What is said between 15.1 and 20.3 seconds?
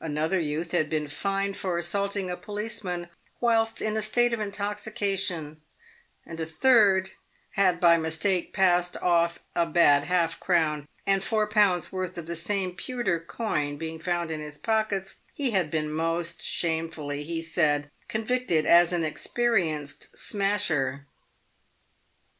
he had been most shamefully, he said, convicted as an experienced